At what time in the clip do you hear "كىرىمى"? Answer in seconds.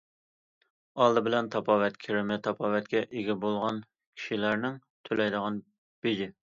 2.07-2.39